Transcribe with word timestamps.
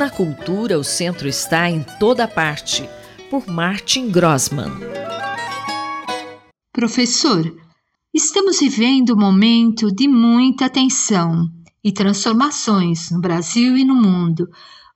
Na 0.00 0.08
cultura, 0.08 0.78
o 0.78 0.82
centro 0.82 1.28
está 1.28 1.68
em 1.68 1.84
toda 1.98 2.26
parte, 2.26 2.88
por 3.28 3.46
Martin 3.46 4.10
Grossman. 4.10 4.70
Professor, 6.72 7.54
estamos 8.14 8.60
vivendo 8.60 9.12
um 9.12 9.20
momento 9.20 9.94
de 9.94 10.08
muita 10.08 10.70
tensão 10.70 11.46
e 11.84 11.92
transformações 11.92 13.10
no 13.10 13.20
Brasil 13.20 13.76
e 13.76 13.84
no 13.84 13.94
mundo. 13.94 14.48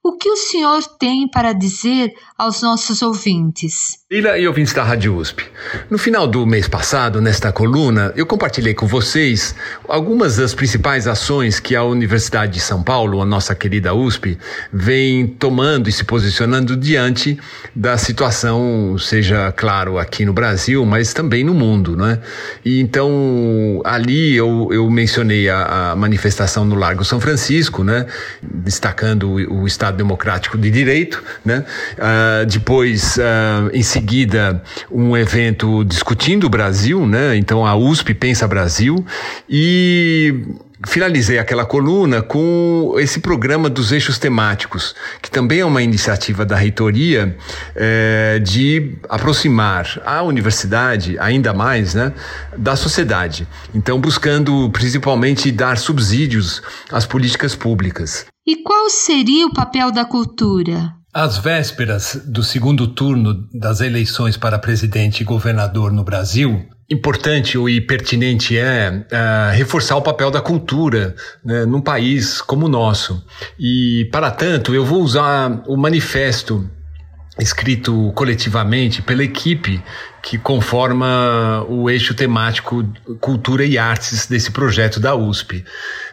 O 0.03 0.17
que 0.17 0.31
o 0.31 0.37
senhor 0.39 0.83
tem 0.97 1.29
para 1.29 1.53
dizer 1.53 2.11
aos 2.39 2.63
nossos 2.63 3.03
ouvintes? 3.03 4.04
Ila 4.15 4.39
e 4.39 4.47
ouvintes 4.47 4.73
da 4.73 4.85
Rádio 4.85 5.17
USP. 5.17 5.45
No 5.91 5.99
final 5.99 6.25
do 6.29 6.47
mês 6.47 6.69
passado, 6.69 7.21
nesta 7.21 7.51
coluna, 7.51 8.13
eu 8.15 8.25
compartilhei 8.25 8.73
com 8.73 8.87
vocês 8.87 9.57
algumas 9.89 10.37
das 10.37 10.55
principais 10.55 11.09
ações 11.09 11.59
que 11.59 11.75
a 11.75 11.83
Universidade 11.83 12.53
de 12.53 12.61
São 12.61 12.81
Paulo, 12.81 13.21
a 13.21 13.27
nossa 13.27 13.57
querida 13.57 13.93
USP, 13.93 14.39
vem 14.73 15.27
tomando 15.27 15.89
e 15.89 15.93
se 15.93 16.05
posicionando 16.05 16.77
diante 16.77 17.37
da 17.75 17.99
situação, 17.99 18.97
seja 19.01 19.51
claro 19.51 19.99
aqui 19.99 20.25
no 20.25 20.33
Brasil, 20.33 20.87
mas 20.87 21.13
também 21.13 21.43
no 21.43 21.53
mundo, 21.53 21.97
não 21.97 22.07
é? 22.07 22.21
E 22.65 22.79
então 22.79 23.83
ali 23.85 24.37
eu, 24.37 24.69
eu 24.71 24.89
mencionei 24.89 25.49
a, 25.49 25.91
a 25.91 25.97
manifestação 25.97 26.65
no 26.65 26.77
Largo 26.77 27.05
São 27.05 27.19
Francisco, 27.19 27.83
né? 27.83 28.07
Destacando 28.41 29.29
o, 29.29 29.63
o 29.63 29.67
Estado 29.67 29.97
Democrático 29.97 30.57
de 30.57 30.71
Direito, 30.71 31.21
né? 31.45 31.65
Uh, 31.99 32.47
depois, 32.47 33.17
uh, 33.17 33.71
em 33.73 33.83
seguida, 33.83 34.04
um 34.91 35.17
evento 35.17 35.85
discutindo 35.85 36.45
o 36.45 36.51
Brasil, 36.51 37.07
né? 37.07 37.37
Então 37.37 37.67
a 37.67 37.75
USP 37.75 38.15
pensa 38.15 38.47
Brasil 38.47 39.05
e 39.49 40.45
finalizei 40.87 41.39
aquela 41.39 41.65
coluna 41.65 42.23
com 42.23 42.95
esse 42.99 43.21
programa 43.21 43.69
dos 43.69 43.93
eixos 43.93 44.19
temáticos, 44.19 44.95
que 45.21 45.31
também 45.31 45.61
é 45.61 45.65
uma 45.65 45.83
iniciativa 45.83 46.45
da 46.45 46.57
reitoria 46.57 47.37
é, 47.75 48.39
de 48.39 48.97
aproximar 49.09 50.01
a 50.05 50.23
universidade 50.23 51.19
ainda 51.19 51.53
mais 51.53 51.95
né, 51.95 52.13
da 52.57 52.77
sociedade. 52.77 53.47
Então, 53.75 54.01
buscando 54.01 54.71
principalmente 54.71 55.51
dar 55.51 55.79
subsídios 55.79 56.63
às 56.91 57.07
políticas 57.07 57.55
públicas. 57.55 58.27
E 58.47 58.57
qual 58.63 58.91
seria 58.91 59.47
o 59.47 59.55
papel 59.55 59.91
da 59.91 60.05
cultura? 60.05 60.93
Às 61.15 61.39
vésperas 61.39 62.21
do 62.25 62.43
segundo 62.43 62.89
turno 62.89 63.49
das 63.55 63.81
eleições 63.81 64.37
para 64.37 64.59
presidente 64.59 65.21
e 65.21 65.25
governador 65.25 65.93
no 65.93 66.03
Brasil, 66.03 66.69
importante 66.91 67.57
e 67.57 67.81
pertinente 67.81 68.59
é 68.59 68.91
uh, 68.91 69.55
reforçar 69.55 69.95
o 69.95 70.03
papel 70.03 70.29
da 70.29 70.41
cultura 70.41 71.15
né, 71.45 71.65
num 71.67 71.81
país 71.81 72.43
como 72.43 72.67
o 72.67 72.69
nosso. 72.69 73.25
E, 73.57 74.09
para 74.11 74.29
tanto, 74.29 74.75
eu 74.75 74.85
vou 74.85 75.03
usar 75.03 75.63
o 75.69 75.77
manifesto 75.77 76.69
escrito 77.39 78.13
coletivamente 78.17 79.01
pela 79.01 79.23
equipe 79.23 79.81
que 80.21 80.37
conforma 80.37 81.65
o 81.69 81.89
eixo 81.89 82.13
temático 82.13 82.85
Cultura 83.21 83.65
e 83.65 83.79
Artes 83.79 84.27
desse 84.27 84.51
projeto 84.51 84.99
da 84.99 85.15
USP, 85.15 85.65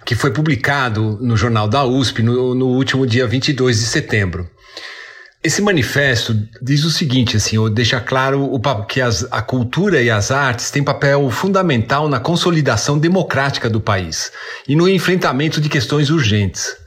que 0.06 0.14
foi 0.14 0.30
publicado 0.30 1.18
no 1.20 1.36
Jornal 1.36 1.68
da 1.68 1.84
USP 1.84 2.22
no, 2.22 2.54
no 2.54 2.68
último 2.68 3.08
dia 3.08 3.26
22 3.26 3.80
de 3.80 3.86
setembro. 3.88 4.48
Esse 5.44 5.59
manifesto 5.59 6.38
diz 6.61 6.84
o 6.84 6.92
seguinte, 6.92 7.36
assim, 7.36 7.58
ou 7.58 7.67
deixa 7.67 8.00
claro 8.00 8.44
o, 8.44 8.86
que 8.86 9.02
as, 9.02 9.25
a 9.31 9.42
cultura 9.42 10.00
e 10.00 10.08
as 10.08 10.30
artes 10.30 10.70
têm 10.70 10.84
papel 10.84 11.31
fundamental 11.31 12.08
na 12.08 12.20
consolidação 12.20 13.00
democrática 13.00 13.67
do 13.67 13.81
país 13.81 14.31
e 14.67 14.75
no 14.75 14.88
enfrentamento 14.88 15.59
de 15.59 15.67
questões 15.67 16.12
urgentes. 16.12 16.78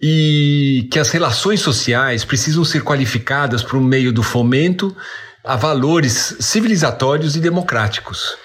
E 0.00 0.86
que 0.92 0.98
as 0.98 1.08
relações 1.10 1.60
sociais 1.60 2.26
precisam 2.26 2.62
ser 2.62 2.82
qualificadas 2.84 3.62
por 3.62 3.80
meio 3.80 4.12
do 4.12 4.22
fomento 4.22 4.94
a 5.42 5.56
valores 5.56 6.36
civilizatórios 6.40 7.36
e 7.36 7.40
democráticos. 7.40 8.36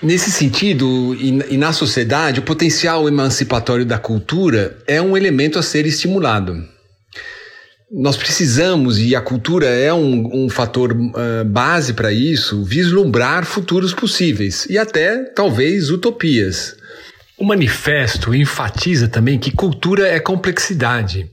Nesse 0.00 0.30
sentido, 0.30 1.14
e 1.16 1.56
na 1.56 1.72
sociedade, 1.72 2.38
o 2.38 2.44
potencial 2.44 3.08
emancipatório 3.08 3.84
da 3.84 3.98
cultura 3.98 4.78
é 4.86 5.02
um 5.02 5.16
elemento 5.16 5.58
a 5.58 5.62
ser 5.62 5.86
estimulado 5.86 6.64
nós 7.90 8.16
precisamos, 8.16 8.98
e 9.00 9.16
a 9.16 9.20
cultura 9.20 9.66
é 9.66 9.92
um, 9.92 10.44
um 10.44 10.48
fator 10.48 10.92
uh, 10.92 11.44
base 11.44 11.92
para 11.92 12.12
isso, 12.12 12.62
vislumbrar 12.62 13.44
futuros 13.44 13.92
possíveis 13.92 14.64
e 14.70 14.78
até, 14.78 15.24
talvez, 15.24 15.90
utopias. 15.90 16.76
O 17.36 17.44
manifesto 17.44 18.32
enfatiza 18.32 19.08
também 19.08 19.38
que 19.38 19.50
cultura 19.50 20.06
é 20.06 20.20
complexidade, 20.20 21.28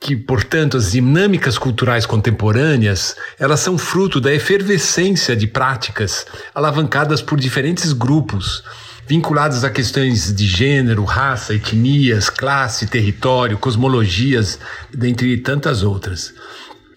que, 0.00 0.14
portanto, 0.14 0.76
as 0.76 0.92
dinâmicas 0.92 1.58
culturais 1.58 2.06
contemporâneas, 2.06 3.16
elas 3.36 3.58
são 3.58 3.76
fruto 3.76 4.20
da 4.20 4.32
efervescência 4.32 5.34
de 5.34 5.48
práticas 5.48 6.24
alavancadas 6.54 7.20
por 7.20 7.40
diferentes 7.40 7.92
grupos, 7.92 8.62
vinculados 9.10 9.64
a 9.64 9.70
questões 9.70 10.32
de 10.32 10.46
gênero, 10.46 11.02
raça, 11.02 11.52
etnias, 11.52 12.30
classe, 12.30 12.86
território, 12.86 13.58
cosmologias, 13.58 14.56
dentre 14.94 15.36
tantas 15.38 15.82
outras. 15.82 16.32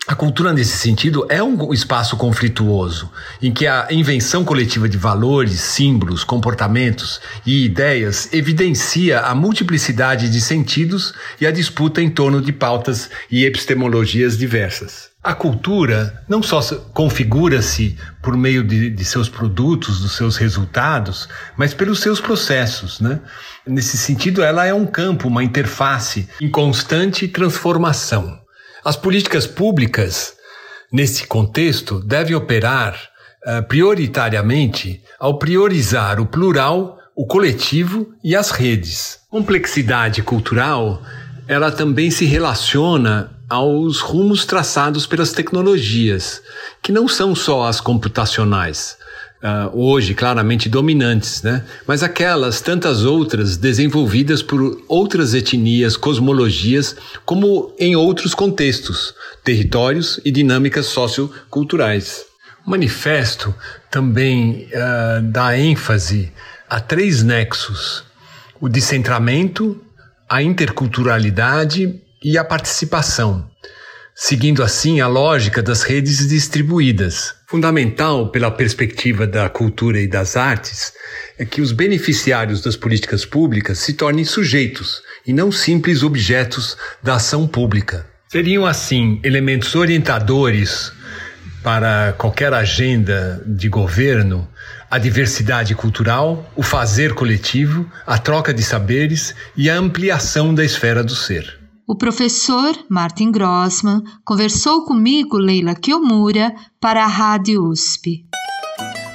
A 0.05 0.13
cultura, 0.13 0.53
nesse 0.53 0.77
sentido, 0.77 1.25
é 1.27 1.41
um 1.41 1.73
espaço 1.73 2.15
conflituoso, 2.15 3.09
em 3.41 3.51
que 3.51 3.65
a 3.65 3.87
invenção 3.89 4.45
coletiva 4.45 4.87
de 4.87 4.95
valores, 4.95 5.59
símbolos, 5.59 6.23
comportamentos 6.23 7.19
e 7.47 7.65
ideias 7.65 8.31
evidencia 8.31 9.21
a 9.21 9.33
multiplicidade 9.33 10.29
de 10.29 10.39
sentidos 10.39 11.15
e 11.41 11.47
a 11.47 11.51
disputa 11.51 11.99
em 11.99 12.11
torno 12.11 12.39
de 12.43 12.53
pautas 12.53 13.09
e 13.31 13.43
epistemologias 13.43 14.37
diversas. 14.37 15.12
A 15.23 15.33
cultura 15.33 16.21
não 16.27 16.43
só 16.43 16.59
configura-se 16.93 17.97
por 18.21 18.35
meio 18.35 18.61
de, 18.61 18.89
de, 18.89 19.05
seus 19.05 19.29
produtos, 19.29 20.01
dos 20.01 20.17
seus 20.17 20.35
resultados, 20.35 21.29
mas 21.55 21.73
pelos 21.73 22.01
seus 22.01 22.19
processos. 22.19 22.99
Né? 22.99 23.21
Nesse 23.65 23.97
sentido, 23.97 24.43
ela 24.43 24.65
é 24.65 24.73
um 24.73 24.85
campo, 24.85 25.29
uma 25.29 25.41
interface 25.41 26.27
em 26.41 26.49
constante 26.49 27.25
transformação. 27.29 28.37
As 28.83 28.97
políticas 28.97 29.47
públicas, 29.47 30.33
nesse 30.91 31.25
contexto, 31.25 32.01
devem 32.01 32.35
operar 32.35 32.99
uh, 33.47 33.63
prioritariamente 33.65 35.01
ao 35.17 35.39
priorizar 35.39 36.19
o 36.19 36.25
plural, 36.25 36.99
o 37.15 37.25
coletivo 37.25 38.13
e 38.21 38.35
as 38.35 38.51
redes. 38.51 39.19
Complexidade 39.29 40.21
cultural, 40.21 41.01
ela 41.47 41.71
também 41.71 42.11
se 42.11 42.25
relaciona 42.25 43.31
aos 43.53 43.99
rumos 43.99 44.47
traçados 44.47 45.05
pelas 45.05 45.31
tecnologias, 45.31 46.41
que 46.81 46.91
não 46.91 47.07
são 47.07 47.35
só 47.35 47.65
as 47.65 47.79
computacionais, 47.79 48.97
uh, 49.43 49.79
hoje 49.79 50.15
claramente 50.15 50.67
dominantes, 50.67 51.43
né? 51.43 51.63
mas 51.85 52.01
aquelas 52.01 52.61
tantas 52.61 53.05
outras 53.05 53.55
desenvolvidas 53.55 54.41
por 54.41 54.81
outras 54.87 55.35
etnias, 55.35 55.95
cosmologias, 55.95 56.95
como 57.25 57.71
em 57.77 57.95
outros 57.95 58.33
contextos, 58.33 59.13
territórios 59.43 60.19
e 60.25 60.31
dinâmicas 60.31 60.87
socioculturais. 60.87 62.25
O 62.65 62.71
manifesto 62.71 63.53
também 63.91 64.67
uh, 64.73 65.21
dá 65.31 65.55
ênfase 65.55 66.33
a 66.67 66.79
três 66.79 67.21
nexos: 67.21 68.03
o 68.59 68.67
descentramento, 68.67 69.79
a 70.27 70.41
interculturalidade 70.41 72.01
e 72.23 72.37
a 72.37 72.43
participação, 72.43 73.49
seguindo 74.15 74.63
assim 74.63 75.01
a 75.01 75.07
lógica 75.07 75.61
das 75.61 75.83
redes 75.83 76.27
distribuídas. 76.27 77.35
Fundamental 77.47 78.29
pela 78.29 78.49
perspectiva 78.49 79.27
da 79.27 79.49
cultura 79.49 79.99
e 79.99 80.07
das 80.07 80.37
artes 80.37 80.93
é 81.37 81.45
que 81.45 81.61
os 81.61 81.71
beneficiários 81.71 82.61
das 82.61 82.75
políticas 82.75 83.25
públicas 83.25 83.79
se 83.79 83.93
tornem 83.93 84.23
sujeitos 84.23 85.01
e 85.25 85.33
não 85.33 85.51
simples 85.51 86.03
objetos 86.03 86.77
da 87.01 87.15
ação 87.15 87.47
pública. 87.47 88.05
Seriam 88.29 88.65
assim 88.65 89.19
elementos 89.23 89.75
orientadores 89.75 90.91
para 91.61 92.13
qualquer 92.17 92.53
agenda 92.53 93.43
de 93.45 93.69
governo 93.69 94.47
a 94.93 94.99
diversidade 94.99 95.73
cultural, 95.73 96.47
o 96.55 96.61
fazer 96.61 97.15
coletivo, 97.15 97.89
a 98.05 98.19
troca 98.19 98.53
de 98.53 98.61
saberes 98.61 99.33
e 99.57 99.67
a 99.67 99.75
ampliação 99.75 100.53
da 100.53 100.63
esfera 100.63 101.03
do 101.03 101.15
ser. 101.15 101.62
O 101.85 101.95
professor 101.95 102.73
Martin 102.89 103.29
Grossman 103.29 104.01
conversou 104.23 104.85
comigo, 104.85 105.37
Leila 105.37 105.75
Kiomura, 105.75 106.55
para 106.79 107.03
a 107.03 107.07
Rádio 107.07 107.61
USP. 107.67 108.25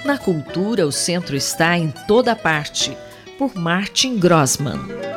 Na 0.05 0.19
cultura, 0.19 0.87
o 0.87 0.93
centro 0.93 1.35
está 1.35 1.79
em 1.79 1.91
toda 2.07 2.37
parte, 2.37 2.95
por 3.39 3.55
Martin 3.57 4.19
Grossman. 4.19 5.08